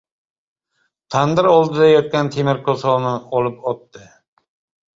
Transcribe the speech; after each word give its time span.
Tandir 1.15 1.49
oldida 1.51 1.91
yotmish 1.91 2.33
temir 2.37 2.63
kosovni 2.71 3.15
olib 3.41 3.63
otdi. 3.75 4.05